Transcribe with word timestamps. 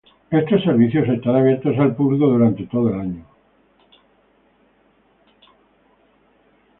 Estos 0.31 0.63
servicios 0.63 1.07
están 1.07 1.35
abiertos 1.35 1.77
al 1.77 1.95
público 1.95 2.25
durante 2.25 2.65
todo 2.65 2.89
el 2.89 2.99
año. 2.99 3.25